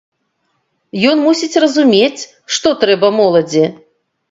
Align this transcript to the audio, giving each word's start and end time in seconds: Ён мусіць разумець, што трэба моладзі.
Ён 1.09 1.21
мусіць 1.25 1.59
разумець, 1.65 2.23
што 2.57 2.67
трэба 2.87 3.15
моладзі. 3.21 3.65